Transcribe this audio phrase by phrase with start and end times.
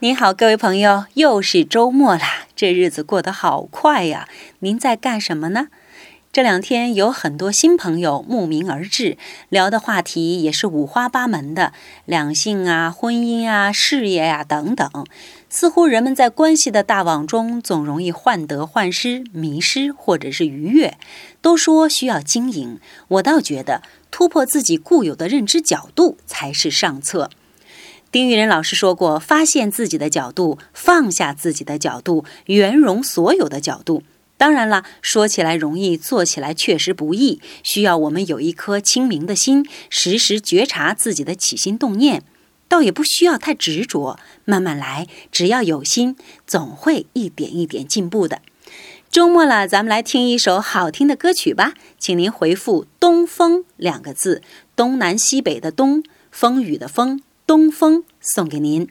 [0.00, 4.28] 您好，各位朋友，又是周末啦，这日子过得好快呀！
[4.60, 5.66] 您在干什么呢？
[6.30, 11.72] 这两天有很多新朋友慕名而至，聊的话题也是五花八门的，
[12.04, 14.88] 两性啊、婚姻啊、事业呀等等。
[15.50, 20.96] 似乎人们在关系的大网中，总容易患得患失、迷失或者是愉悦。
[21.42, 22.78] 都说需要经营，
[23.08, 27.30] 我倒觉得突破自己固有的认知角度才是上策。
[28.10, 34.02] 丁玉仁老师说过：“发现自己的角度，放下自己的角度，圆融所有的角度。”
[34.38, 42.22] 当然了，说起来容易，做起来确实不易，需要我们有一颗清明的心，时时觉察自己的起心动念。
[42.68, 48.40] 倒也不需要太执着，慢慢来，只要有心，总会一点一点进步的。
[49.10, 54.42] 周末了，咱们来听一首好听的歌曲吧，请您回复“东风”两个字，
[54.76, 57.22] 东南西北的东，风雨的风。
[57.48, 58.90] 东风送给您。